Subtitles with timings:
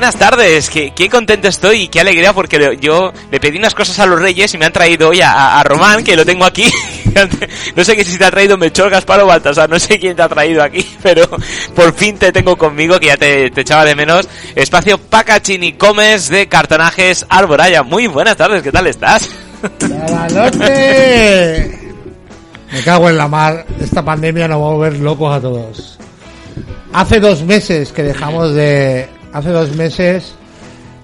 [0.00, 0.70] buenas tardes.
[0.70, 4.18] Qué, qué, contento estoy y qué alegría porque yo le pedí unas cosas a los
[4.18, 6.72] reyes y me han traído hoy a, a Román, que lo tengo aquí.
[7.76, 10.28] no sé si te ha traído Melchor, Gaspar o Baltasar, no sé quién te ha
[10.30, 11.28] traído aquí, pero
[11.74, 14.26] por fin te tengo conmigo, que ya te, echaba de menos.
[14.54, 17.82] Espacio Packaging y Comes de cartonajes Arboraya.
[17.82, 19.28] Muy buenas tardes, ¿qué tal estás?
[22.72, 25.98] Me cago en la mar, esta pandemia nos va a volver locos a todos.
[26.94, 29.19] Hace dos meses que dejamos de.
[29.32, 30.34] Hace dos meses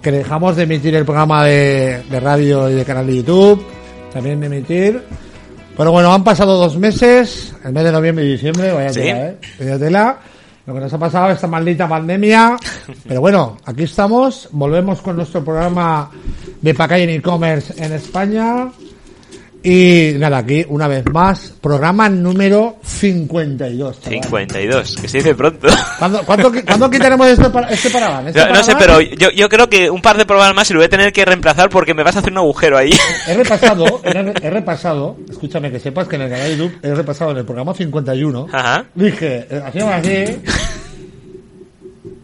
[0.02, 3.64] que dejamos de emitir el programa de, de radio y de canal de YouTube.
[4.12, 5.02] También de emitir.
[5.76, 9.00] Pero bueno, han pasado dos meses, el mes de noviembre y diciembre, vaya ¿Sí?
[9.00, 9.36] tela, ¿eh?
[9.58, 10.18] Vaya tela.
[10.64, 12.56] Lo que nos ha pasado esta maldita pandemia.
[13.06, 14.48] Pero bueno, aquí estamos.
[14.52, 16.10] Volvemos con nuestro programa
[16.60, 18.68] de Packaging e-commerce en España.
[19.68, 24.00] Y nada, aquí una vez más, programa número 52.
[24.00, 24.12] chaval.
[24.22, 25.66] 52, que se dice pronto.
[25.98, 28.28] ¿Cuándo, cuánto cuándo quitaremos este, para- este paravan?
[28.28, 30.74] ¿Este No, no sé, pero yo, yo creo que un par de programas más y
[30.74, 32.92] lo voy a tener que reemplazar porque me vas a hacer un agujero ahí.
[33.26, 36.78] He repasado, he, re- he repasado, escúchame que sepas que en el canal de YouTube
[36.84, 38.46] he repasado en el programa 51.
[38.52, 38.84] Ajá.
[38.94, 40.24] Dije, eh, hacíamos así.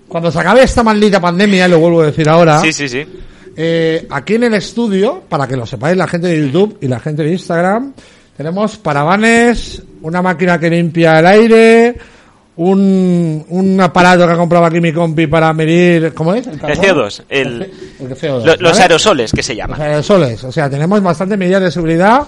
[0.07, 3.05] Cuando se acabe esta maldita pandemia, lo vuelvo a decir ahora, Sí, sí, sí.
[3.57, 7.01] Eh, aquí en el estudio, para que lo sepáis la gente de YouTube y la
[7.01, 7.93] gente de Instagram,
[8.37, 11.97] tenemos paravanes, una máquina que limpia el aire,
[12.57, 16.47] un, un aparato que ha comprado aquí mi compi para medir, ¿cómo es?
[16.47, 16.77] El carbón?
[16.85, 17.63] CO2, el-
[18.01, 18.83] el CO2, Lo- los ¿vale?
[18.83, 19.81] aerosoles, que se Los llaman.
[19.81, 20.45] aerosoles.
[20.45, 22.23] O sea, tenemos bastante medidas de seguridad,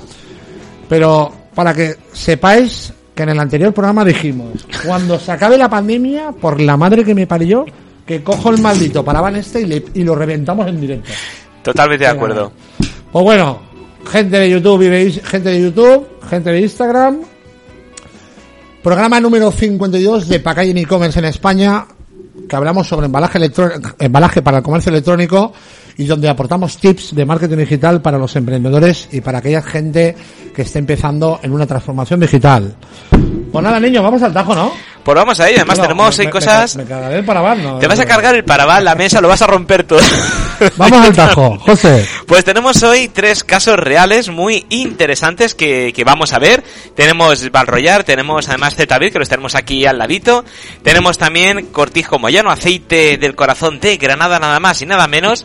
[0.88, 6.32] pero para que sepáis que en el anterior programa dijimos, cuando se acabe la pandemia,
[6.32, 7.64] por la madre que me parió,
[8.06, 11.10] que cojo el maldito paraban este y, le- y lo reventamos en directo.
[11.62, 12.52] Totalmente de acuerdo.
[13.10, 13.60] Pues bueno,
[14.10, 17.20] gente de YouTube y de, gente de YouTube, gente de Instagram.
[18.82, 21.86] Programa número 52 de Packaging e-commerce en España,
[22.46, 25.52] que hablamos sobre embalaje electrónico, embalaje para el comercio electrónico
[25.96, 30.14] y donde aportamos tips de marketing digital para los emprendedores y para aquella gente
[30.54, 32.74] que esté empezando en una transformación digital.
[33.50, 34.72] Pues nada, niños, vamos al tajo, ¿no?
[35.04, 36.76] Pues vamos ahí, además Bueno, tenemos me- seis me- cosas.
[36.76, 37.78] Me, me el paravan, ¿no?
[37.78, 40.00] Te vas a cargar el paraval, la mesa, lo vas a romper todo.
[40.76, 42.06] Vamos al tajo, José.
[42.26, 46.62] Pues tenemos hoy tres casos reales muy interesantes que, que vamos a ver.
[46.94, 50.44] Tenemos Valrollar, tenemos además Zetabil, que los tenemos aquí al ladito.
[50.82, 55.44] Tenemos también Cortijo Moyano, aceite del corazón de Granada, nada más y nada menos.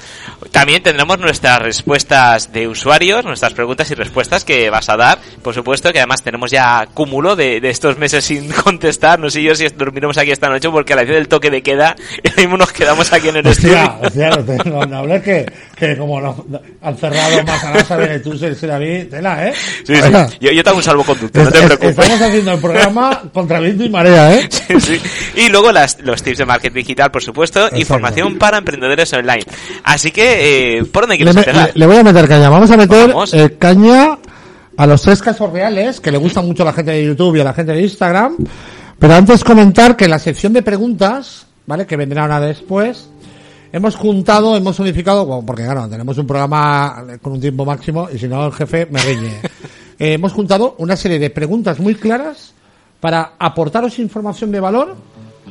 [0.52, 5.19] También tendremos nuestras respuestas de usuarios, nuestras preguntas y respuestas que vas a dar.
[5.41, 9.19] Por supuesto que además tenemos ya cúmulo de, de estos meses sin contestar.
[9.19, 11.62] No sé yo si dormiremos aquí esta noche porque a la vez del toque de
[11.62, 11.96] queda,
[12.59, 14.29] nos quedamos aquí en el Hostia, estudio.
[14.35, 16.46] hostia, no, no, no hables que, que como no-
[16.81, 19.53] han cerrado más a NASA de tú, se David, tela, ¿eh?
[19.86, 20.02] Sí, sí.
[20.40, 21.97] Yo, yo te hago un salvoconducto, no te Es- es- preocupes.
[22.06, 24.50] Estamos haciendo el programa contra viento y marea, ¿eh?
[24.50, 25.02] Sí, sí.
[25.36, 27.80] Y luego las, los tips de marketing digital, por supuesto, Exacto.
[27.80, 29.44] información para emprendedores online.
[29.84, 31.72] Así que, eh, ¿por dónde quieres empezar?
[31.74, 32.50] le- le voy a meter caña.
[32.50, 33.34] Vamos a meter Vamos.
[33.34, 34.18] eh, caña
[34.78, 37.41] a los tres casos reales que le gustan mucho a la gente de YouTube y
[37.41, 38.38] a la gente de Instagram.
[38.97, 41.86] Pero antes comentar que en la sección de preguntas, ¿vale?
[41.86, 43.09] Que vendrá ahora después,
[43.72, 48.18] hemos juntado, hemos unificado, bueno, porque claro, tenemos un programa con un tiempo máximo y
[48.18, 49.40] si no el jefe me riñe.
[50.02, 52.53] Eh, hemos juntado una serie de preguntas muy claras
[53.02, 54.96] para aportaros información de valor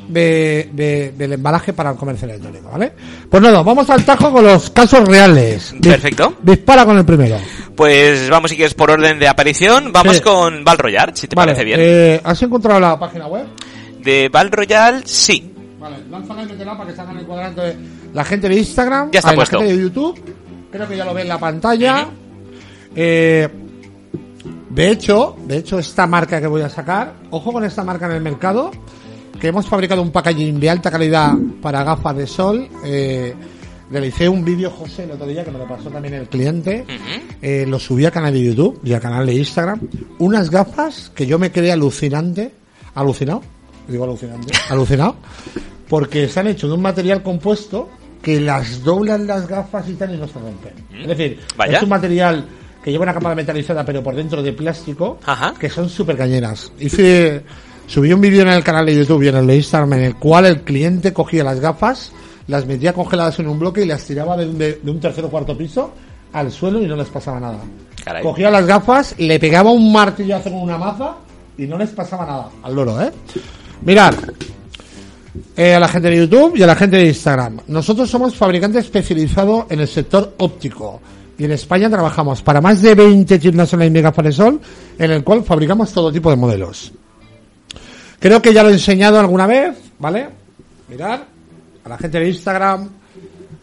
[0.09, 2.93] de, de- del embalaje para el comercio electrónico, ¿vale?
[3.31, 5.75] Pues nada, vamos al tajo con los casos reales.
[5.75, 6.33] Dis- Perfecto.
[6.43, 7.37] Dispara con el primero.
[7.77, 9.93] Pues vamos, si quieres, por orden de aparición.
[9.93, 10.23] Vamos Sí.
[10.23, 11.79] con Val Royal, si te vale, parece bien.
[11.83, 13.45] eh, ¿has encontrado la página web?
[14.03, 15.53] De Val Royal, sí.
[15.79, 15.97] Vale,
[16.47, 17.77] métela para que salga en el cuadrante de
[18.15, 19.57] la gente de Instagram, Ya está ay, puesto.
[19.59, 20.21] la gente de YouTube,
[20.71, 22.09] creo que ya lo ve en la pantalla.
[22.95, 23.49] Eh,
[24.71, 28.13] de hecho, de hecho esta marca que voy a sacar, ojo con esta marca en
[28.13, 28.71] el mercado,
[29.41, 31.33] que hemos fabricado un packaging de alta calidad
[31.63, 32.69] para gafas de sol.
[32.85, 33.35] Eh,
[33.91, 36.85] realicé un vídeo, José, el otro día que me lo pasó también el cliente.
[37.41, 39.81] Eh, lo subí al canal de YouTube y al canal de Instagram.
[40.19, 42.53] Unas gafas que yo me quedé alucinante.
[42.95, 43.43] Alucinado.
[43.87, 44.53] Digo alucinante.
[44.71, 45.17] Alucinado.
[45.89, 47.89] Porque están hechos de un material compuesto
[48.23, 50.73] que las doblan las gafas y tal y no se rompen.
[51.01, 51.77] Es decir, Vaya.
[51.79, 52.45] es un material
[52.83, 55.55] que lleva una capa metalizada pero por dentro de plástico Ajá.
[55.59, 56.73] que son súper cañeras.
[56.79, 57.43] Hice,
[57.87, 60.17] subí un vídeo en el canal de YouTube y en el de Instagram en el
[60.17, 62.13] cual el cliente cogía las gafas,
[62.49, 65.25] las metía congeladas en un bloque y las tiraba de un, de, de un tercer
[65.25, 65.93] o cuarto piso
[66.33, 67.59] al suelo y no les pasaba nada.
[68.05, 68.23] Caray.
[68.23, 71.17] Cogía las gafas, le pegaba un martillazo con una maza
[71.57, 73.11] y no les pasaba nada al loro, ¿eh?
[73.83, 74.15] Mirad,
[75.57, 77.61] eh, a la gente de YouTube y a la gente de Instagram.
[77.69, 81.01] Nosotros somos fabricante especializado en el sector óptico.
[81.39, 84.61] Y en España trabajamos para más de 20 tiendas online de sol,
[84.99, 86.93] en el cual fabricamos todo tipo de modelos.
[88.19, 90.29] Creo que ya lo he enseñado alguna vez, ¿vale?
[90.89, 91.21] Mirad,
[91.85, 92.89] a la gente de Instagram,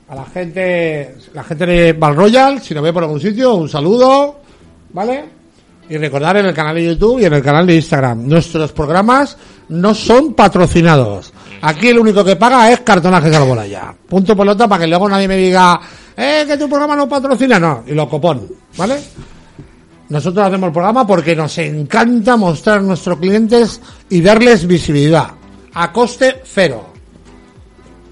[0.07, 3.67] a la gente, la gente de Val Royal, si nos ve por algún sitio, un
[3.67, 4.39] saludo,
[4.93, 5.25] ¿vale?
[5.89, 9.37] Y recordar en el canal de YouTube y en el canal de Instagram, nuestros programas
[9.69, 11.33] no son patrocinados.
[11.61, 13.93] Aquí el único que paga es cartonajes de Alboraya.
[14.07, 15.79] Punto pelota para que luego nadie me diga,
[16.15, 18.47] eh, que tu programa no patrocina, no, y lo copón,
[18.77, 18.99] ¿vale?
[20.09, 25.31] Nosotros hacemos el programa porque nos encanta mostrar a nuestros clientes y darles visibilidad.
[25.73, 26.85] A coste cero.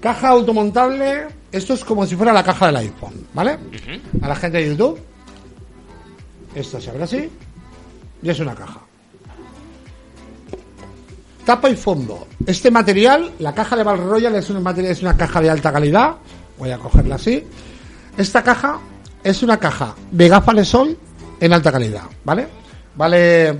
[0.00, 3.58] Caja automontable, esto es como si fuera la caja del iPhone, ¿vale?
[4.20, 4.98] A la gente de YouTube.
[6.54, 7.30] Esto se abre así.
[8.22, 8.83] Y es una caja.
[11.44, 12.26] Tapa y fondo.
[12.46, 15.72] Este material, la caja de Val Royal es un material, es una caja de alta
[15.72, 16.16] calidad.
[16.58, 17.44] Voy a cogerla así.
[18.16, 18.78] Esta caja
[19.22, 20.98] es una caja de gafas de sol
[21.40, 22.46] en alta calidad, ¿vale?
[22.96, 23.58] Vale,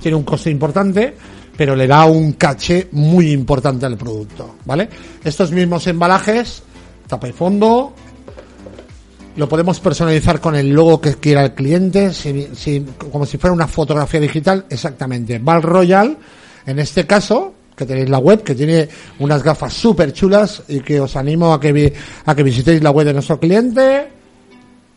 [0.00, 1.14] tiene un coste importante,
[1.56, 4.88] pero le da un caché muy importante al producto, ¿vale?
[5.22, 6.62] Estos mismos embalajes,
[7.06, 7.92] tapa y fondo,
[9.36, 12.12] lo podemos personalizar con el logo que quiera el cliente,
[13.10, 15.38] como si fuera una fotografía digital, exactamente.
[15.38, 16.16] Val Royal,
[16.70, 18.88] en este caso, que tenéis la web, que tiene
[19.18, 21.92] unas gafas súper chulas y que os animo a que,
[22.26, 24.08] a que visitéis la web de nuestro cliente.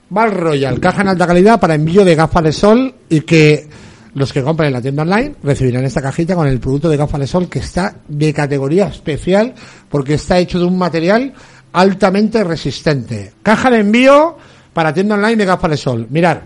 [0.09, 3.67] Val Royal, caja en alta calidad para envío de gafas de sol y que
[4.15, 7.21] los que compren en la tienda online recibirán esta cajita con el producto de gafas
[7.21, 9.55] de sol que está de categoría especial
[9.89, 11.33] porque está hecho de un material
[11.71, 13.33] altamente resistente.
[13.41, 14.37] Caja de envío
[14.73, 16.07] para tienda online de gafas de sol.
[16.09, 16.39] Mirad.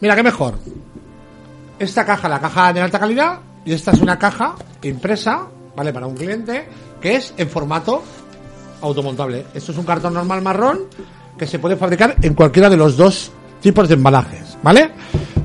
[0.00, 0.58] Mira, qué mejor.
[1.78, 5.92] Esta caja, la caja de alta calidad, y esta es una caja impresa, ¿vale?
[5.92, 6.68] Para un cliente,
[7.00, 8.02] que es en formato
[8.80, 9.46] automontable.
[9.54, 10.80] Esto es un cartón normal marrón
[11.38, 14.90] que se puede fabricar en cualquiera de los dos tipos de embalajes, ¿vale?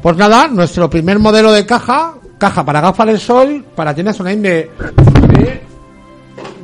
[0.02, 4.42] Pues nada, nuestro primer modelo de caja, caja para gafas de sol, para tiendas online
[4.42, 4.72] de,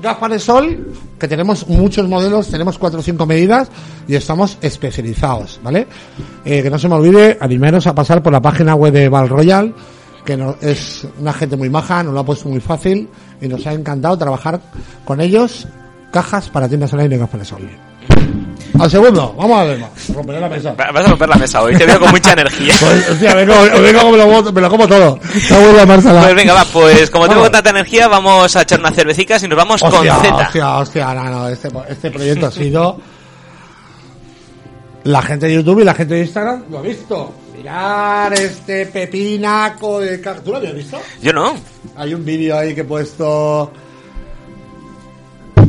[0.05, 3.67] gafas de sol, que tenemos muchos modelos, tenemos cuatro o cinco medidas
[4.07, 5.87] y estamos especializados, ¿vale?
[6.45, 9.27] Eh, que no se me olvide animaros a pasar por la página web de Val
[9.27, 9.73] Royal,
[10.23, 13.09] que no- es una gente muy maja, nos lo ha puesto muy fácil
[13.41, 14.61] y nos ha encantado trabajar
[15.03, 15.67] con ellos.
[16.11, 17.69] Cajas para tiendas online de gafas de sol.
[18.79, 20.73] Al segundo, vamos a ver, romperé la mesa.
[20.73, 22.73] Va- Vas a romper la mesa hoy, te veo con mucha energía.
[22.79, 25.19] Pues, hostia, vengo, vengo como me lo, boto- me lo como todo.
[25.33, 26.21] Está buena, Marcela.
[26.21, 29.57] Pues venga, va, pues como tengo tanta energía, vamos a echar unas cervecicas y nos
[29.57, 30.35] vamos Hostia, con Z.
[30.35, 32.99] hostia, hostia, no, no, este, este proyecto ha sido...
[35.05, 37.31] La gente de YouTube y la gente de Instagram lo ha visto.
[37.55, 40.17] Mirar este pepinaco de...
[40.17, 40.99] ¿Tú lo habías visto?
[41.21, 41.53] Yo no.
[41.95, 43.71] Hay un vídeo ahí que he puesto...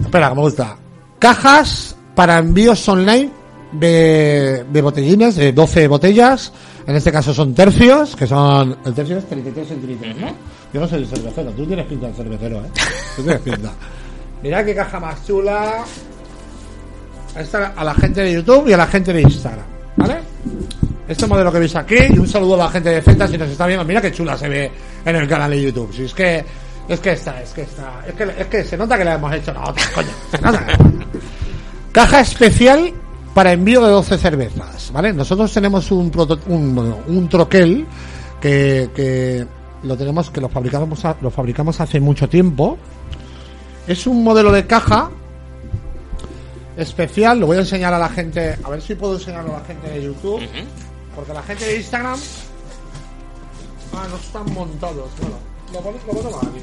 [0.02, 0.76] Espera, que me gusta.
[1.18, 3.30] Cajas para envíos online
[3.72, 6.52] de, de botellines, de 12 botellas.
[6.86, 8.76] En este caso son tercios, que son...
[8.84, 10.34] El tercio es 33 centilitros, ¿no?
[10.72, 12.70] Yo no soy el cervecero, tú tienes pinta de cervecero, ¿eh?
[13.14, 13.70] Tú tienes pinta.
[14.42, 15.84] Mirad qué caja más chula.
[17.36, 20.16] Esta a la gente de YouTube y a la gente de Instagram, ¿vale?
[21.06, 23.48] Este modelo que veis aquí y un saludo a la gente de Z si nos
[23.50, 23.84] está viendo.
[23.84, 24.70] Mira qué chula se ve
[25.04, 25.92] en el canal de YouTube.
[25.92, 26.44] Si es que
[26.88, 29.34] es que está, es que está, es que, es que se nota que la hemos
[29.34, 30.08] hecho la otra, coño.
[30.30, 31.15] Se nota que la hemos hecho.
[31.96, 32.92] Caja especial
[33.32, 35.14] para envío de 12 cervezas, ¿vale?
[35.14, 37.86] Nosotros tenemos un proto- un, troquel
[38.38, 39.46] que, que
[39.82, 42.76] lo tenemos que lo fabricamos lo fabricamos hace mucho tiempo.
[43.88, 45.08] Es un modelo de caja
[46.76, 49.64] especial, lo voy a enseñar a la gente, a ver si puedo enseñarlo a la
[49.64, 50.42] gente de YouTube,
[51.14, 52.18] porque la gente de Instagram
[53.94, 55.36] ah, no están montados, bueno,
[55.72, 55.80] lo,
[56.12, 56.60] lo ponemos aquí.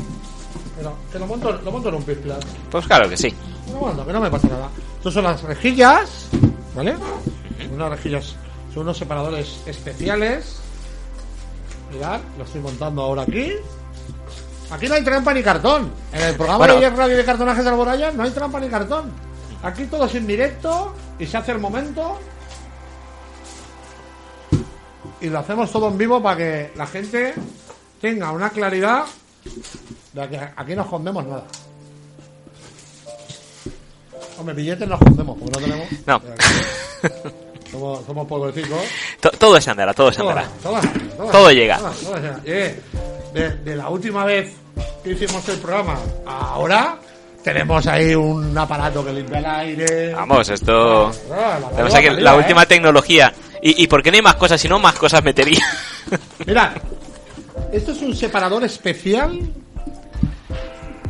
[0.77, 2.39] Pero, que lo monto, lo monto en un piplas.
[2.69, 3.33] Pues claro que sí.
[3.71, 4.69] No, bueno, que no me pasa nada.
[5.03, 6.29] Estas son las rejillas,
[6.73, 6.95] ¿vale?
[7.73, 8.37] Unas rejillas,
[8.73, 10.61] son unos separadores especiales.
[11.91, 13.51] Mirad, lo estoy montando ahora aquí.
[14.71, 15.91] Aquí no hay trampa ni cartón.
[16.13, 16.79] En el programa Bueno.
[16.79, 19.11] de Radio de Cartonajes de Alboraya no hay trampa ni cartón.
[19.61, 22.17] Aquí todo es en directo y se hace el momento.
[25.19, 27.33] Y lo hacemos todo en vivo para que la gente
[27.99, 29.03] tenga una claridad
[30.13, 31.43] de que aquí no escondemos nada.
[34.37, 35.87] Hombre, billetes no escondemos porque no tenemos.
[36.05, 36.21] No.
[37.71, 38.79] Somos, somos pobrecicos.
[39.19, 40.47] To- todo es andera, todo es andera.
[40.61, 41.79] Todas, todas, todas, Todo llega.
[42.45, 42.79] Eh,
[43.33, 44.53] de, de la última vez
[45.03, 46.99] que hicimos el programa, ahora
[47.43, 50.13] tenemos ahí un aparato que limpia el aire.
[50.13, 51.07] Vamos, esto...
[51.31, 52.37] Ah, la Tenemos aquí calidad, la ¿eh?
[52.37, 53.33] última tecnología.
[53.63, 54.61] ¿Y, ¿Y por qué no hay más cosas?
[54.61, 55.65] Si no, más cosas metería.
[56.45, 56.73] Mirad,
[57.71, 59.39] esto es un separador especial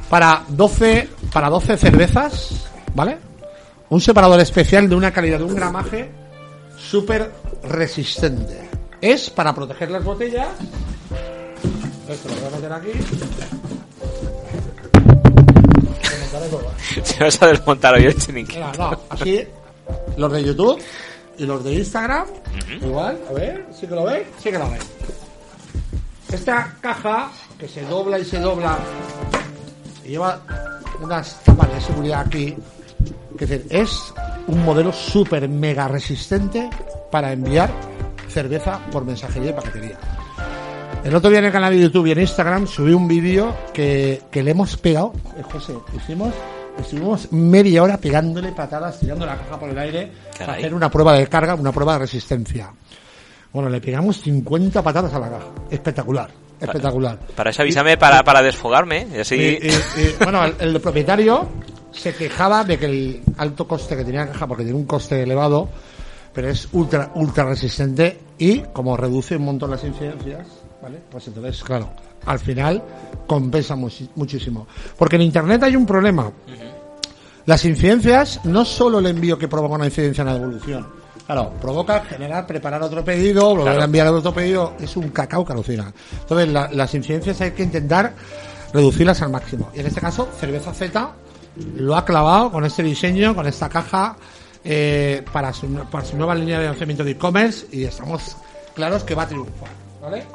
[0.09, 3.17] para 12, para 12 cervezas, ¿vale?
[3.89, 6.11] Un separador especial de una calidad, de un gramaje
[6.77, 7.31] súper
[7.63, 8.69] resistente.
[9.01, 10.47] Es para proteger las botellas.
[12.07, 12.91] Esto lo voy a meter aquí.
[17.03, 18.47] Se vas a desmontar hoy el
[18.77, 19.47] no, así,
[20.17, 20.81] los de YouTube
[21.37, 22.27] y los de Instagram,
[22.81, 24.27] igual, a ver, ¿sí que lo veis?
[24.39, 24.83] Sí que lo veis.
[26.31, 28.77] Esta caja, que se dobla y se dobla,
[30.03, 30.41] y lleva
[31.01, 32.55] unas tapas de seguridad aquí,
[33.39, 34.13] es decir, es
[34.47, 36.69] un modelo súper mega resistente
[37.11, 37.69] para enviar
[38.29, 39.97] cerveza por mensajería y paquetería.
[41.03, 44.21] El otro día en el canal de YouTube y en Instagram subí un vídeo que,
[44.31, 46.33] que le hemos pegado, eh, José, hicimos,
[46.79, 51.13] estuvimos media hora pegándole patadas, tirando la caja por el aire para hacer una prueba
[51.13, 52.71] de carga, una prueba de resistencia.
[53.51, 55.45] Bueno, le pegamos 50 patadas a la caja.
[55.69, 57.19] Espectacular, espectacular.
[57.35, 59.05] Para eso avísame para, para desfogarme.
[59.13, 59.35] Y así...
[59.35, 59.71] Y, y-
[60.01, 61.49] y, bueno, el, el propietario
[61.93, 65.23] se quejaba de que el alto coste que tenía la caja, porque tiene un coste
[65.23, 65.69] elevado,
[66.33, 70.47] pero es ultra, ultra resistente y como reduce un montón las incidencias,
[70.81, 70.99] ¿vale?
[71.09, 71.89] Pues entonces, claro,
[72.25, 72.81] al final
[73.27, 74.67] compensa muchi- muchísimo.
[74.97, 76.31] Porque en Internet hay un problema.
[77.45, 80.87] Las incidencias, no solo el envío que provoca una incidencia en la devolución.
[81.25, 83.81] Claro, provoca generar, preparar otro pedido, volver Claro.
[83.81, 84.73] a enviar otro pedido.
[84.79, 85.93] Es un cacao que alucina.
[86.21, 88.13] Entonces, la- las incidencias hay que intentar
[88.73, 89.69] reducirlas al máximo.
[89.73, 91.11] Y en este caso, Cerveza Z
[91.75, 94.15] lo ha clavado con este diseño, con esta caja,
[94.63, 98.37] eh, para, su, para su nueva línea de lanzamiento de e-commerce y estamos
[98.73, 99.69] claros que va a triunfar.
[100.01, 100.25] ¿vale?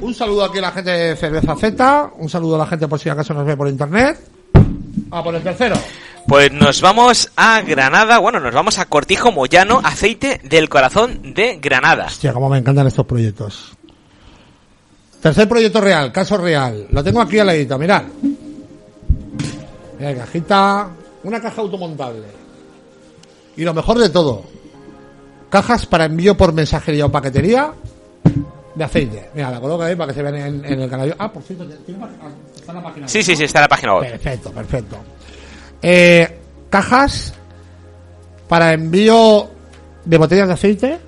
[0.00, 2.98] Un saludo aquí a la gente de Cerveza Z, un saludo a la gente por
[2.98, 4.18] si acaso nos ve por internet.
[5.10, 5.76] A por el tercero.
[6.26, 11.58] Pues nos vamos a Granada, bueno, nos vamos a Cortijo Moyano, aceite del corazón de
[11.58, 12.06] Granada.
[12.06, 13.72] Hostia, cómo me encantan estos proyectos.
[15.22, 16.86] Tercer proyecto real, caso real.
[16.90, 18.02] Lo tengo aquí al ladito, mirad.
[19.98, 20.90] Mira, cajita,
[21.24, 22.26] una caja automontable.
[23.56, 24.44] Y lo mejor de todo,
[25.50, 27.72] cajas para envío por mensajería o paquetería
[28.74, 29.30] de aceite.
[29.34, 31.14] Mira, la coloco ahí para que se vean en, en el canal.
[31.18, 32.00] Ah, por cierto, tiene
[32.54, 33.08] está en la página.
[33.08, 34.10] Sí, sí, sí, está en la página web.
[34.10, 34.96] Perfecto, perfecto.
[35.82, 36.38] Eh,
[36.70, 37.34] cajas
[38.48, 39.48] para envío
[40.04, 41.00] de botellas de aceite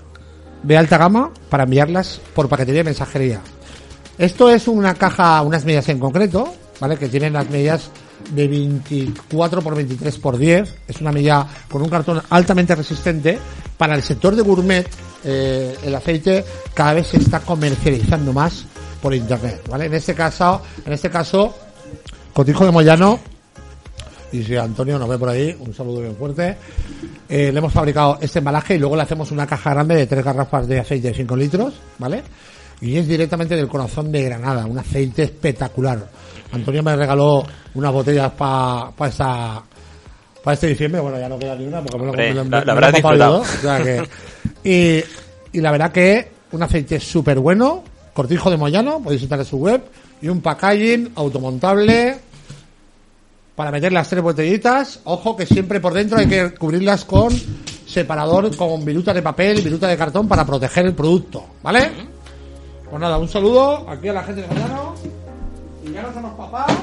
[0.62, 3.40] de alta gama para enviarlas por paquetería y mensajería.
[4.18, 6.96] Esto es una caja, unas medidas en concreto, ¿vale?
[6.96, 7.90] Que tienen las medidas
[8.30, 10.74] de 24 por 23 por 10.
[10.88, 13.38] Es una medida con un cartón altamente resistente.
[13.76, 14.88] Para el sector de gourmet,
[15.24, 18.64] eh, el aceite cada vez se está comercializando más
[19.00, 19.86] por internet, ¿vale?
[19.86, 21.54] En este caso, en este caso,
[22.32, 23.18] Cotijo de Moyano
[24.32, 26.56] y si Antonio nos ve por ahí, un saludo bien fuerte.
[27.28, 30.24] Eh, le hemos fabricado este embalaje y luego le hacemos una caja grande de tres
[30.24, 32.22] garrafas de aceite de 5 litros, ¿vale?
[32.80, 36.08] Y es directamente del corazón de Granada, un aceite espectacular.
[36.52, 37.44] Antonio me regaló
[37.74, 39.62] unas botellas para pa esta
[40.42, 42.74] para este diciembre, bueno, ya no queda ni una porque me lo, me lo- la-
[42.74, 43.44] me la lo disfrutado.
[43.44, 43.82] yo, o sea
[44.62, 45.04] que-
[45.52, 47.84] y, y la verdad que un aceite súper bueno,
[48.14, 49.82] Cortijo de Moyano, podéis entrar en su web,
[50.22, 52.16] y un packaging automontable,
[53.54, 55.00] para meter las tres botellitas.
[55.04, 57.30] Ojo que siempre por dentro hay que cubrirlas con
[57.86, 61.90] separador, con viruta de papel viruta de cartón para proteger el producto, ¿vale?
[62.90, 64.94] Pues nada, un saludo aquí a la gente de Mariano.
[65.86, 66.74] Y ya nos hemos papado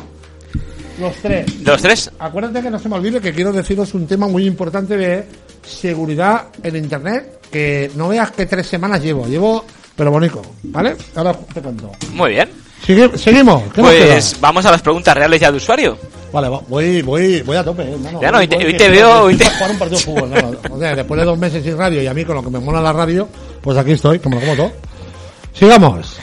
[0.99, 1.63] los tres.
[1.63, 2.11] ¿De los tres?
[2.17, 5.25] Acuérdate que no se me olvide que quiero deciros un tema muy importante de
[5.65, 7.39] seguridad en internet.
[7.51, 9.63] Que no veas que tres semanas llevo, llevo,
[9.95, 10.95] pero bonito, ¿vale?
[11.15, 11.91] Ahora te cuento.
[12.13, 12.49] Muy bien.
[12.85, 13.63] Sigue- seguimos.
[13.73, 15.97] ¿Qué nos Pues vamos a las preguntas reales ya de usuario.
[16.31, 17.97] Vale, va- voy, voy, voy a tope, eh.
[18.21, 20.79] Ya no, hoy te- hoy veo, hoy te- jugar un partido de fútbol, no, O
[20.79, 22.81] sea, después de dos meses sin radio y a mí con lo que me mola
[22.81, 23.27] la radio,
[23.61, 24.71] pues aquí estoy, como lo como todo.
[25.57, 26.17] Sigamos.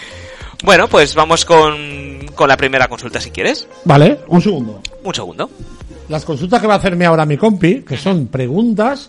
[0.62, 3.66] Bueno, pues vamos con, con la primera consulta si quieres.
[3.84, 4.80] Vale, un segundo.
[5.02, 5.50] Un segundo.
[6.08, 9.08] Las consultas que va a hacerme ahora mi compi, que son preguntas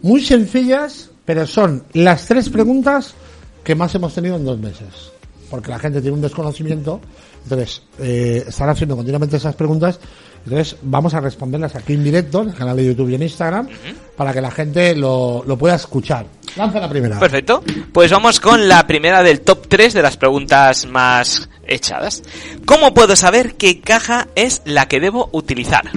[0.00, 3.14] muy sencillas, pero son las tres preguntas
[3.62, 5.12] que más hemos tenido en dos meses.
[5.50, 7.00] Porque la gente tiene un desconocimiento,
[7.42, 10.00] entonces eh, están haciendo continuamente esas preguntas,
[10.46, 13.68] entonces vamos a responderlas aquí en directo, en el canal de YouTube y en Instagram,
[14.16, 16.24] para que la gente lo, lo pueda escuchar.
[16.54, 17.18] Lanza la primera.
[17.18, 17.64] Perfecto.
[17.92, 22.22] Pues vamos con la primera del top 3 de las preguntas más echadas.
[22.64, 25.90] ¿Cómo puedo saber qué caja es la que debo utilizar?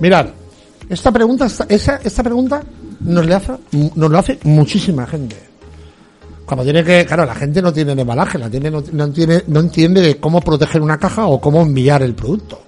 [0.00, 0.26] Mirad,
[0.90, 2.62] esta pregunta, esta, esa, esta pregunta
[3.00, 3.52] nos, le hace,
[3.94, 5.36] nos lo hace muchísima gente.
[6.44, 9.60] Cuando tiene que, claro, la gente no tiene embalaje, la tiene, no, no tiene, no
[9.60, 12.63] entiende de cómo proteger una caja o cómo enviar el producto.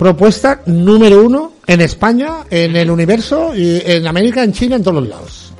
[0.00, 5.02] Propuesta número uno en España, en el universo, y en América, en China, en todos
[5.02, 5.52] los lados.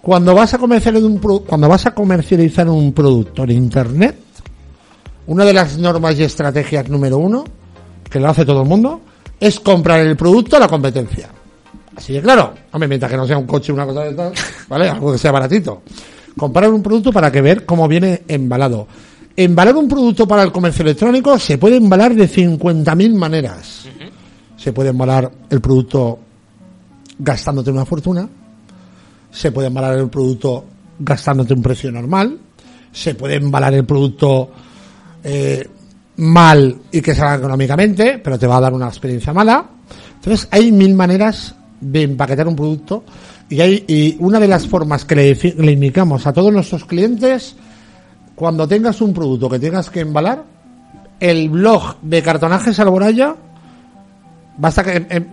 [0.00, 4.16] Cuando vas a comercializar un, cuando vas a comercializar un producto en internet,
[5.26, 7.42] una de las normas y estrategias número uno,
[8.08, 9.00] que lo hace todo el mundo,
[9.40, 11.28] es comprar el producto a la competencia.
[11.96, 12.54] Así de claro.
[12.70, 14.32] Hombre, mientras que no sea un coche, una cosa de tal,
[14.68, 14.90] ¿vale?
[14.90, 15.82] Algo que sea baratito.
[16.36, 18.86] Comprar un producto para que ver cómo viene embalado.
[19.44, 23.86] Embalar un producto para el comercio electrónico se puede embalar de 50.000 maneras.
[24.56, 26.18] Se puede embalar el producto
[27.18, 28.28] gastándote una fortuna.
[29.30, 30.64] Se puede embalar el producto
[30.98, 32.36] gastándote un precio normal.
[32.90, 34.50] Se puede embalar el producto
[35.22, 35.68] eh,
[36.16, 39.64] mal y que salga económicamente, pero te va a dar una experiencia mala.
[40.16, 43.04] Entonces, hay mil maneras de empaquetar un producto
[43.48, 47.54] y hay y una de las formas que le, indicamos a todos nuestros clientes
[48.38, 50.44] cuando tengas un producto que tengas que embalar,
[51.18, 53.34] el blog de cartonajes Alboraya
[54.56, 55.26] basta que em,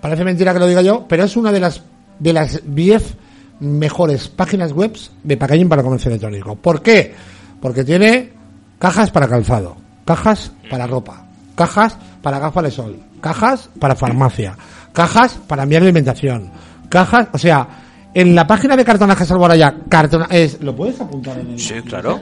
[0.00, 1.82] parece mentira que lo diga yo, pero es una de las
[2.20, 3.16] de las 10
[3.58, 6.54] mejores páginas web de packaging para comercio electrónico.
[6.54, 7.12] ¿Por qué?
[7.60, 8.30] Porque tiene
[8.78, 14.56] cajas para calzado, cajas para ropa, cajas para gafas de sol, cajas para farmacia,
[14.92, 16.52] cajas para enviar alimentación,
[16.88, 17.66] cajas, o sea,
[18.14, 22.20] en la página de cartonajes Alboraya, cartona, es, ¿lo puedes apuntar en el Sí, claro.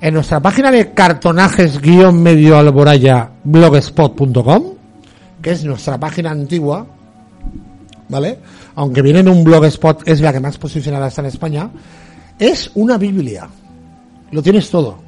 [0.00, 4.62] en nuestra página de cartonajes-medio alboraya blogspot.com,
[5.42, 6.86] que es nuestra página antigua,
[8.08, 8.38] ¿vale?
[8.76, 11.70] Aunque viene en un blogspot, es la que más posicionada está en España,
[12.38, 13.48] es una biblia.
[14.30, 14.98] Lo tienes todo.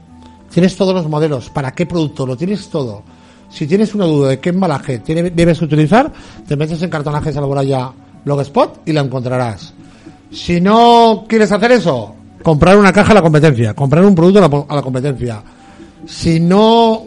[0.52, 3.04] Tienes todos los modelos, para qué producto, lo tienes todo.
[3.48, 6.10] Si tienes una duda de qué embalaje tiene- debes utilizar,
[6.48, 7.90] te metes en cartonajes alboraya
[8.24, 9.72] blogspot y la encontrarás.
[10.30, 14.74] Si no quieres hacer eso, comprar una caja a la competencia, comprar un producto a
[14.74, 15.42] la, competencia.
[16.06, 17.04] Si no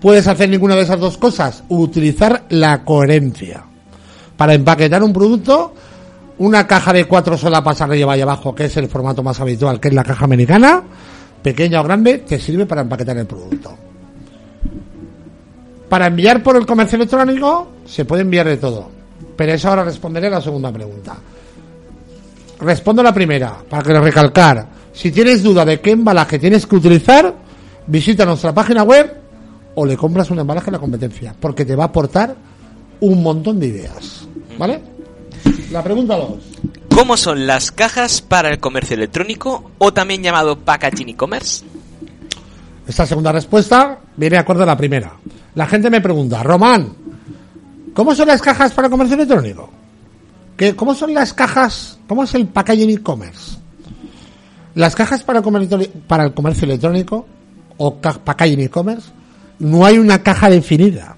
[0.00, 3.64] puedes hacer ninguna de esas dos cosas, utilizar la coherencia.
[4.36, 5.74] Para empaquetar un producto,
[6.38, 9.88] una caja de cuatro solapas arriba y abajo, que es el formato más habitual, que
[9.88, 10.82] es la caja americana,
[11.42, 13.76] pequeña o grande, te sirve para empaquetar el producto.
[15.88, 18.88] Para enviar por el comercio electrónico, se puede enviar de todo.
[19.36, 21.16] Pero eso ahora responderé a la segunda pregunta.
[22.60, 24.66] Respondo la primera, para que lo recalcar.
[24.92, 27.34] Si tienes duda de qué embalaje tienes que utilizar,
[27.86, 29.14] visita nuestra página web
[29.74, 32.34] o le compras un embalaje a la competencia, porque te va a aportar
[33.00, 34.26] un montón de ideas.
[34.58, 34.80] ¿Vale?
[35.70, 36.38] La pregunta 2.
[36.94, 41.64] ¿Cómo son las cajas para el comercio electrónico o también llamado packaging e-commerce?
[42.88, 45.12] Esta segunda respuesta viene de acuerdo a la primera.
[45.54, 46.92] La gente me pregunta, Román,
[47.94, 49.77] ¿cómo son las cajas para el comercio electrónico?
[50.58, 51.98] ¿Qué, ¿Cómo son las cajas?
[52.06, 53.56] ¿Cómo es el packaging e-commerce?
[54.74, 57.26] Las cajas para el para el comercio electrónico
[57.78, 59.08] o packaging e-commerce
[59.60, 61.16] no hay una caja definida.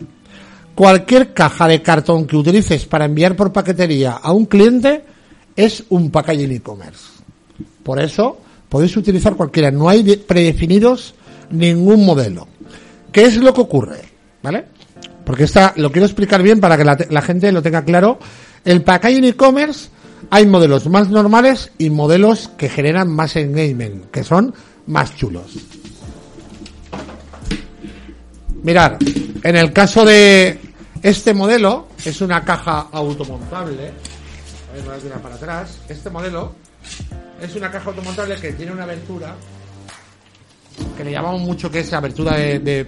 [0.75, 5.05] Cualquier caja de cartón que utilices para enviar por paquetería a un cliente
[5.57, 7.05] es un packaging e-commerce.
[7.83, 9.71] Por eso podéis utilizar cualquiera.
[9.71, 11.15] No hay de- predefinidos
[11.51, 12.47] ningún modelo.
[13.13, 14.01] ¿Qué es lo que ocurre?
[14.43, 14.65] ¿Vale?
[15.25, 18.19] Porque esta lo quiero explicar bien para que la, la gente lo tenga claro.
[18.65, 19.89] El packaging e-commerce
[20.31, 24.55] hay modelos más normales y modelos que generan más engagement, que son
[24.87, 25.57] más chulos.
[28.63, 28.99] Mirar,
[29.43, 30.61] en el caso de
[31.03, 33.93] este modelo, es una caja automontable.
[34.71, 35.79] A ver, voy a para atrás.
[35.89, 36.55] Este modelo
[37.41, 39.35] es una caja automontable que tiene una abertura
[40.97, 42.87] que le llamamos mucho que es abertura de,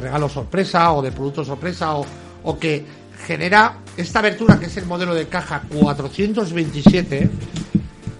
[0.00, 2.84] regalo sorpresa o de producto sorpresa o que
[3.26, 7.30] genera esta abertura que es el modelo de caja 427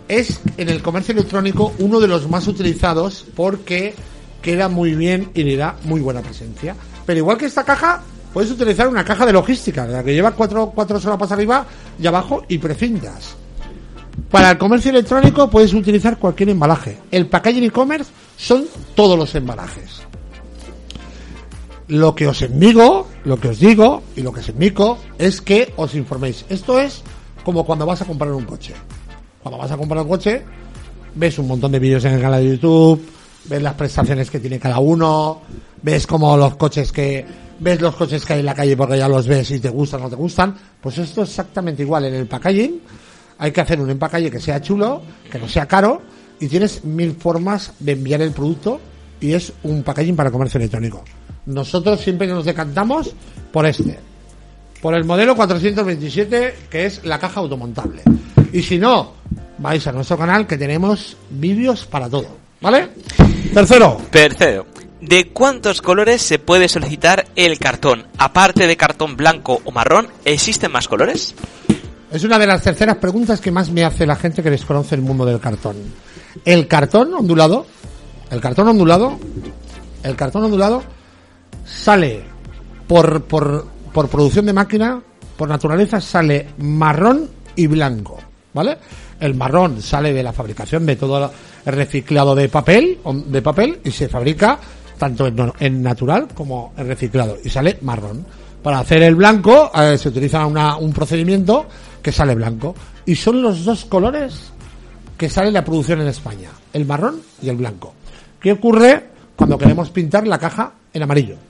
[0.09, 3.95] es en el comercio electrónico uno de los más utilizados porque
[4.43, 6.75] queda muy bien y le da muy buena presencia.
[7.07, 10.73] Pero igual que esta caja, puedes utilizar una caja de logística, la que lleva cuatro,
[10.75, 11.65] cuatro solapas arriba
[12.01, 13.37] y abajo y precintas.
[14.31, 16.99] Para el comercio electrónico puedes utilizar cualquier embalaje.
[17.11, 20.03] El packaging e-commerce son todos los embalajes.
[21.91, 25.75] Lo que os envigo, lo que os digo y lo que os envico es que
[25.75, 26.45] os informéis.
[26.49, 27.03] Esto es
[27.43, 28.75] como cuando vas a comprar un coche.
[29.43, 30.41] Cuando vas a comprar un coche,
[31.17, 33.05] ves un montón de vídeos en el canal de YouTube,
[33.47, 35.43] ves las prestaciones que tiene cada uno,
[35.83, 37.27] ves como los coches que
[37.59, 40.01] ves los coches que hay en la calle porque ya los ves y te gustan
[40.01, 42.81] o no te gustan, pues esto es exactamente igual en el packaging.
[43.39, 46.03] Hay que hacer un empacalle que sea chulo, que no sea caro
[46.39, 48.81] y tienes mil formas de enviar el producto
[49.21, 51.03] y es un packaging para comercio electrónico.
[51.51, 53.13] Nosotros siempre nos decantamos
[53.53, 53.99] por este,
[54.81, 58.03] por el modelo 427 que es la caja automontable.
[58.53, 59.15] Y si no,
[59.59, 62.29] vais a nuestro canal que tenemos vídeos para todo,
[62.61, 62.91] ¿vale?
[63.53, 64.67] Tercero, Tercero,
[65.01, 68.07] ¿de cuántos colores se puede solicitar el cartón?
[68.17, 71.35] Aparte de cartón blanco o marrón, ¿existen más colores?
[72.13, 75.01] Es una de las terceras preguntas que más me hace la gente que desconoce el
[75.01, 75.77] mundo del cartón.
[76.45, 77.67] El cartón ondulado,
[78.31, 79.19] el cartón ondulado,
[80.05, 81.00] el cartón ondulado
[81.71, 82.23] sale
[82.87, 85.01] por, por, por producción de máquina,
[85.37, 88.19] por naturaleza sale marrón y blanco,
[88.53, 88.79] ¿vale?
[89.21, 91.31] El marrón sale de la fabricación de todo
[91.65, 94.59] el reciclado de papel, de papel y se fabrica
[94.99, 95.27] tanto
[95.59, 98.25] en, natural como en reciclado y sale marrón.
[98.63, 101.67] Para hacer el blanco eh, se utiliza un procedimiento
[102.03, 102.75] que sale blanco
[103.07, 104.53] y son los dos colores
[105.17, 107.95] que sale la producción en España, el marrón y el blanco.
[108.41, 109.05] ¿Qué ocurre
[109.37, 111.50] cuando queremos pintar la caja en amarillo?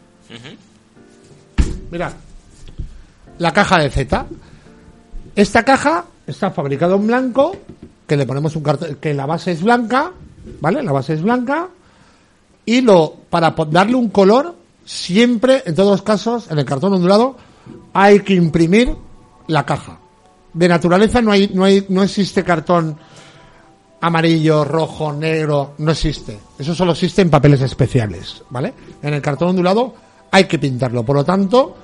[1.90, 2.12] Mirad,
[3.38, 4.26] la caja de Z.
[5.34, 7.56] Esta caja está fabricada en blanco,
[8.06, 10.12] que le ponemos un cartón, que la base es blanca,
[10.60, 10.82] ¿vale?
[10.82, 11.68] La base es blanca,
[12.64, 17.36] y lo, para darle un color, siempre, en todos los casos, en el cartón ondulado,
[17.92, 18.94] hay que imprimir
[19.46, 19.98] la caja.
[20.52, 22.96] De naturaleza no hay, no hay, no existe cartón
[24.00, 26.38] amarillo, rojo, negro, no existe.
[26.58, 28.72] Eso solo existe en papeles especiales, ¿vale?
[29.02, 29.94] En el cartón ondulado
[30.30, 31.04] hay que pintarlo.
[31.04, 31.74] Por lo tanto,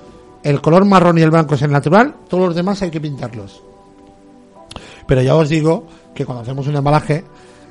[0.43, 3.61] el color marrón y el blanco es el natural, todos los demás hay que pintarlos.
[5.07, 7.23] Pero ya os digo que cuando hacemos un embalaje,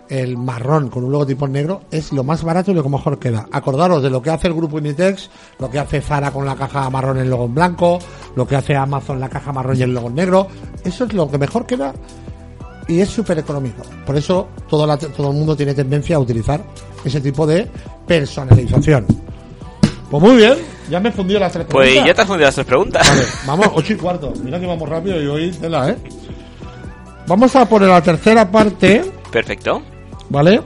[0.08, 3.48] el marrón con un logotipo negro es lo más barato y lo que mejor queda.
[3.50, 6.88] Acordaros de lo que hace el grupo Inditex, lo que hace Zara con la caja
[6.90, 7.98] marrón y el logo en blanco,
[8.34, 10.46] lo que hace Amazon la caja marrón y el logo en negro.
[10.84, 11.92] Eso es lo que mejor queda
[12.88, 13.82] y es súper económico.
[14.04, 16.62] Por eso todo, todo el mundo tiene tendencia a utilizar
[17.04, 17.68] ese tipo de
[18.06, 19.06] personalización.
[20.10, 20.54] Pues muy bien,
[20.88, 21.94] ya me he fundido las tres preguntas.
[21.94, 23.08] Pues ya te has fundido las tres preguntas.
[23.08, 24.32] Vale, vamos, ocho y cuarto.
[24.42, 25.96] Mira que vamos rápido y hoy tela, ¿eh?
[27.26, 29.04] Vamos a poner la tercera parte.
[29.32, 29.82] Perfecto.
[30.28, 30.60] ¿Vale?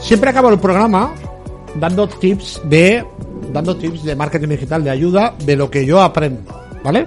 [0.00, 1.14] Siempre acabo el programa
[1.74, 3.04] dando tips de
[3.52, 6.52] dando tips de marketing digital de ayuda de lo que yo aprendo,
[6.82, 7.06] ¿vale?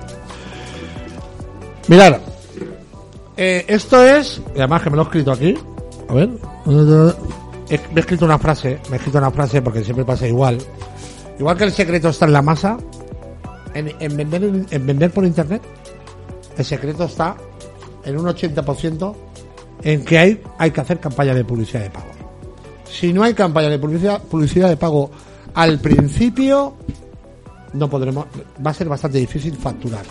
[1.88, 2.20] Mirad,
[3.36, 5.58] eh, esto es, y además que me lo he escrito aquí,
[6.08, 6.30] a ver,
[7.70, 10.58] me he escrito una frase, me he escrito una frase porque siempre pasa igual.
[11.40, 12.78] Igual que el secreto está en la masa,
[13.74, 15.62] en, vender, en vender por internet,
[16.58, 17.36] el secreto está
[18.06, 19.16] en un 80%
[19.84, 22.12] en que hay, hay que hacer campaña de publicidad de pago.
[22.90, 25.12] Si no hay campaña de publicidad, publicidad de pago
[25.54, 26.76] al principio,
[27.74, 28.28] no podremos,
[28.66, 30.06] va a ser bastante difícil facturar.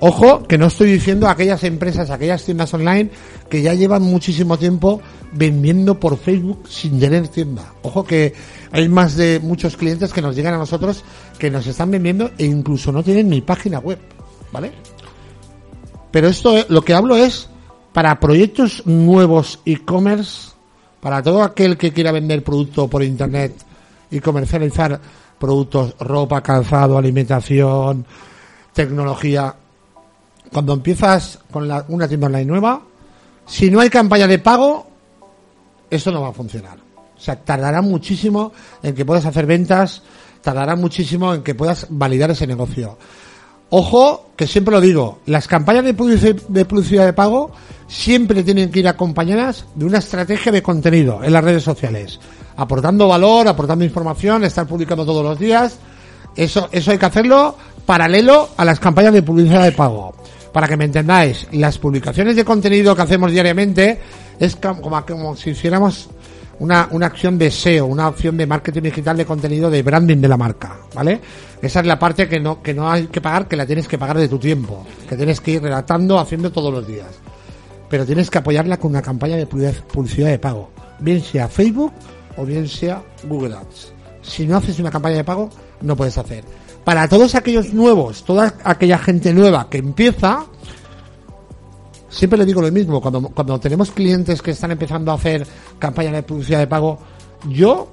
[0.00, 3.10] Ojo, que no estoy diciendo aquellas empresas, aquellas tiendas online
[3.48, 5.00] que ya llevan muchísimo tiempo
[5.36, 7.74] vendiendo por Facebook sin tener tienda.
[7.82, 8.34] Ojo que
[8.72, 11.04] hay más de muchos clientes que nos llegan a nosotros
[11.38, 13.98] que nos están vendiendo e incluso no tienen ni página web,
[14.52, 14.72] ¿vale?
[16.10, 17.48] Pero esto lo que hablo es
[17.92, 20.52] para proyectos nuevos e-commerce,
[21.00, 23.54] para todo aquel que quiera vender producto por internet
[24.10, 25.00] y comercializar
[25.38, 28.06] productos, ropa, calzado, alimentación,
[28.72, 29.54] tecnología,
[30.52, 32.82] cuando empiezas con una tienda online nueva,
[33.46, 34.85] si no hay campaña de pago,
[35.90, 36.78] eso no va a funcionar.
[37.16, 40.02] O sea, tardará muchísimo en que puedas hacer ventas,
[40.42, 42.98] tardará muchísimo en que puedas validar ese negocio.
[43.70, 47.50] Ojo, que siempre lo digo, las campañas de publicidad de pago
[47.88, 52.20] siempre tienen que ir acompañadas de una estrategia de contenido en las redes sociales,
[52.56, 55.78] aportando valor, aportando información, estar publicando todos los días.
[56.36, 60.14] Eso, eso hay que hacerlo paralelo a las campañas de publicidad de pago
[60.52, 64.00] para que me entendáis, las publicaciones de contenido que hacemos diariamente
[64.38, 66.08] es como, si hiciéramos
[66.58, 70.28] una, una acción de SEO, una acción de marketing digital de contenido de branding de
[70.28, 71.20] la marca, ¿vale?
[71.60, 73.98] Esa es la parte que no, que no hay que pagar, que la tienes que
[73.98, 77.08] pagar de tu tiempo, que tienes que ir redactando, haciendo todos los días.
[77.88, 81.92] Pero tienes que apoyarla con una campaña de publicidad de pago, bien sea Facebook
[82.36, 83.92] o bien sea Google Ads.
[84.22, 85.50] Si no haces una campaña de pago,
[85.82, 86.44] no puedes hacer
[86.86, 90.46] para todos aquellos nuevos, toda aquella gente nueva que empieza,
[92.16, 95.46] siempre le digo lo mismo, cuando, cuando tenemos clientes que están empezando a hacer
[95.78, 96.98] campañas de publicidad de pago,
[97.48, 97.88] yo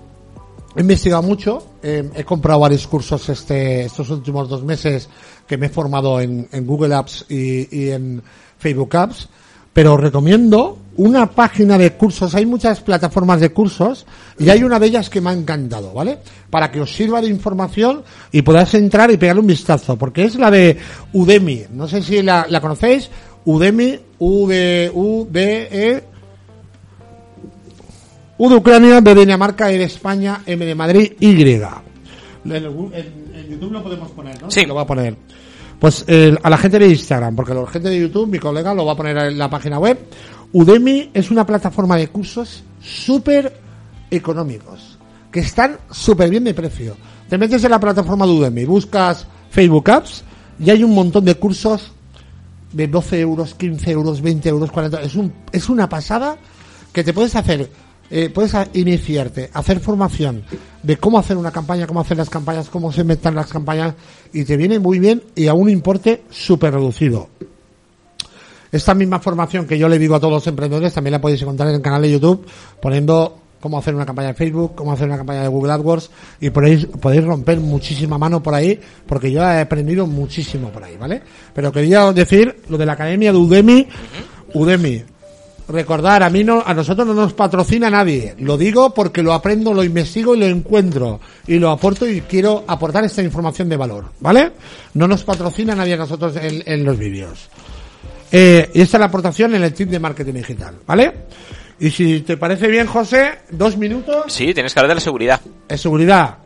[0.75, 5.09] he investigado mucho, eh, he comprado varios cursos este, estos últimos dos meses
[5.45, 8.23] que me he formado en, Google Apps y, en
[8.57, 9.27] Facebook Apps,
[9.73, 12.33] pero recomiendo una página de cursos.
[12.36, 14.05] Hay muchas plataformas de cursos
[14.39, 16.19] y hay una de ellas que me ha encantado, ¿vale?
[16.49, 20.36] Para que os sirva de información y podáis entrar y pegarle un vistazo, porque es
[20.36, 20.77] la de
[21.12, 21.65] Udemy.
[21.71, 23.09] No sé si la, conocéis.
[23.45, 26.03] Udemy, U de U de E
[28.38, 31.41] U de Ucrania, de Dinamarca, E de España, M de Madrid, Y.
[31.41, 31.62] En,
[33.49, 34.49] YouTube lo podemos poner, ¿no?
[34.49, 34.65] Sí.
[34.65, 35.15] Lo va a poner.
[35.79, 36.06] Pues
[36.41, 38.95] a la gente de Instagram, porque la gente de YouTube, mi colega, lo va a
[38.95, 39.99] poner en la página web.
[40.53, 43.53] Udemy es una plataforma de cursos súper
[44.10, 44.97] económicos,
[45.32, 46.95] que están súper bien de precio.
[47.27, 50.23] Te metes en la plataforma de Udemy, buscas Facebook Apps
[50.60, 51.91] y hay un montón de cursos
[52.73, 56.38] de 12 euros, 15 euros, 20 euros, 40 Es, un, es una pasada
[56.91, 57.69] que te puedes hacer
[58.15, 60.43] eh, puedes iniciarte, hacer formación
[60.83, 63.95] de cómo hacer una campaña, cómo hacer las campañas, cómo se inventan las campañas
[64.31, 67.29] y te viene muy bien y a un importe súper reducido.
[68.71, 71.69] esta misma formación que yo le digo a todos los emprendedores también la podéis encontrar
[71.69, 72.45] en el canal de YouTube
[72.79, 76.49] poniendo cómo hacer una campaña de Facebook, cómo hacer una campaña de Google AdWords y
[76.49, 81.21] podéis, podéis romper muchísima mano por ahí porque yo he aprendido muchísimo por ahí, ¿vale?
[81.54, 83.88] Pero quería decir lo de la academia de Udemy,
[84.54, 85.06] Udemy.
[85.69, 88.36] Recordar, a mí no, a nosotros no nos patrocina nadie.
[88.39, 91.21] Lo digo porque lo aprendo, lo investigo y lo encuentro.
[91.47, 94.52] Y lo aporto y quiero aportar esta información de valor, ¿vale?
[94.95, 97.47] No nos patrocina nadie a nosotros en, en los vídeos.
[98.30, 101.13] Eh, y esta es la aportación en el tip de marketing digital, ¿vale?
[101.79, 104.25] Y si te parece bien, José, dos minutos.
[104.27, 105.41] Sí, tienes que hablar de la seguridad.
[105.67, 106.38] Es seguridad.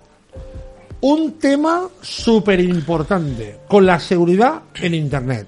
[1.02, 5.48] Un tema súper importante con la seguridad en Internet.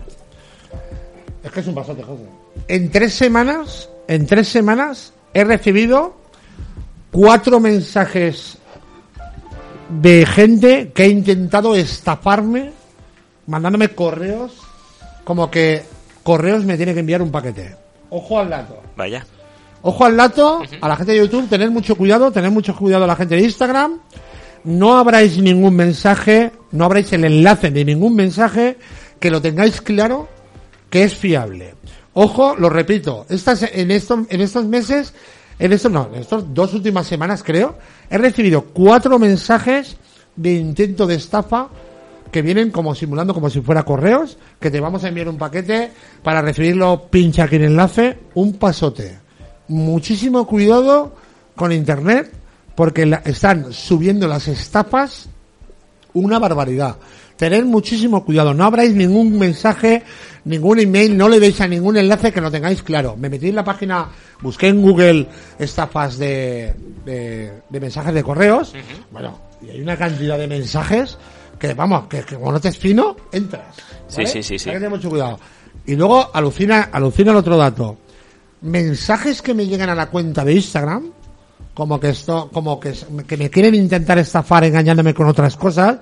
[1.43, 2.23] Es que es un pasote, José.
[2.67, 6.15] En tres semanas, en tres semanas, he recibido
[7.11, 8.57] cuatro mensajes
[9.89, 12.71] de gente que ha intentado estafarme,
[13.47, 14.53] mandándome correos,
[15.23, 15.83] como que
[16.23, 17.75] correos me tiene que enviar un paquete.
[18.11, 18.81] Ojo al dato.
[18.95, 19.25] Vaya.
[19.81, 23.07] Ojo al dato, a la gente de YouTube, tened mucho cuidado, tened mucho cuidado a
[23.07, 23.99] la gente de Instagram.
[24.65, 28.77] No abráis ningún mensaje, no abráis el enlace de ningún mensaje
[29.19, 30.27] que lo tengáis claro
[30.89, 31.75] que es fiable.
[32.13, 35.13] Ojo, lo repito, estas, en estos, en estos meses,
[35.59, 37.77] en estos, no, en estas dos últimas semanas creo,
[38.09, 39.95] he recibido cuatro mensajes
[40.35, 41.69] de intento de estafa
[42.33, 45.91] que vienen como simulando como si fuera correos, que te vamos a enviar un paquete
[46.21, 49.28] para recibirlo, pincha aquí el enlace, un pasote
[49.69, 51.15] muchísimo cuidado
[51.55, 52.31] con Internet
[52.75, 55.29] porque la- están subiendo las estafas
[56.13, 56.97] una barbaridad.
[57.37, 58.53] Tener muchísimo cuidado.
[58.53, 60.03] No abráis ningún mensaje,
[60.43, 63.15] ningún email, no le deis a ningún enlace que lo tengáis claro.
[63.15, 64.09] Me metí en la página,
[64.41, 65.27] busqué en Google
[65.57, 66.73] estafas de,
[67.05, 68.73] de, de mensajes de correos.
[69.11, 71.17] Bueno, y hay una cantidad de mensajes
[71.57, 73.75] que, vamos, que, que como no te es fino, entras.
[74.09, 74.69] Sí, sí, sí, sí.
[74.69, 75.39] Hay que tener mucho cuidado.
[75.85, 77.97] Y luego alucina, alucina el otro dato
[78.61, 81.11] mensajes que me llegan a la cuenta de Instagram,
[81.73, 82.93] como que esto, como que,
[83.27, 85.97] que me quieren intentar estafar engañándome con otras cosas,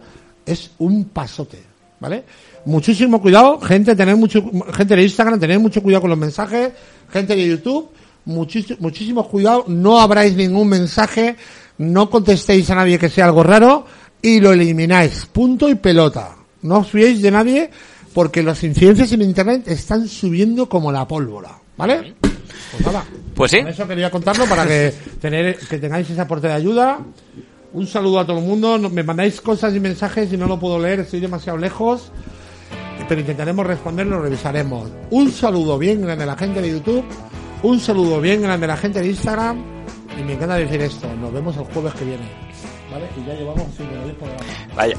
[0.46, 1.62] es un pasote,
[2.00, 2.24] ¿vale?
[2.66, 4.44] Muchísimo cuidado, gente, tener mucho,
[4.74, 6.72] gente de Instagram, tener mucho cuidado con los mensajes,
[7.12, 7.90] gente de YouTube,
[8.26, 11.36] muchis- muchísimo cuidado, no abráis ningún mensaje,
[11.78, 13.86] no contestéis a nadie que sea algo raro
[14.22, 16.36] y lo elimináis, punto y pelota.
[16.64, 17.70] No os fiéis de nadie
[18.14, 22.16] porque las incidencias en internet están subiendo como la pólvora, ¿vale?
[22.72, 23.06] Pues nada.
[23.36, 23.60] Pues sí.
[23.60, 27.00] Con eso quería contarlo para que tener que tengáis ese aporte de ayuda.
[27.74, 28.78] Un saludo a todo el mundo.
[28.90, 32.12] Me mandáis cosas y mensajes y no lo puedo leer, estoy demasiado lejos.
[33.08, 34.90] Pero intentaremos responder, lo revisaremos.
[35.12, 37.06] Un saludo bien grande a la gente de YouTube.
[37.64, 39.64] Un saludo bien grande a la gente de Instagram.
[40.20, 41.08] Y me encanta decir esto.
[41.16, 42.30] Nos vemos el jueves que viene.
[42.92, 43.08] ¿Vale?
[43.16, 44.46] Y ya llevamos 5 o 10 programas.
[44.76, 44.96] Vaya.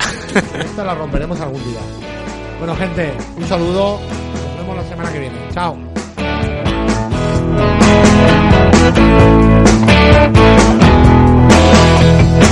[0.64, 1.80] Esta la romperemos algún día.
[2.58, 4.00] Bueno, gente, un saludo.
[4.00, 5.36] Nos vemos la semana que viene.
[5.52, 5.97] Chao.